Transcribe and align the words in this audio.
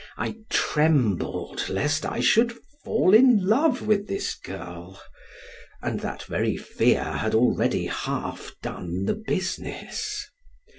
I 0.17 0.37
trembled 0.49 1.69
lest 1.69 2.07
I 2.07 2.21
should 2.21 2.57
fall 2.83 3.13
in 3.13 3.45
love 3.45 3.85
with 3.85 4.07
this 4.07 4.33
girl, 4.33 4.99
and 5.79 5.99
that 5.99 6.23
very 6.23 6.57
fear 6.57 7.03
had 7.03 7.35
already 7.35 7.85
half 7.85 8.51
done 8.63 9.05
the 9.05 9.13
business. 9.13 10.27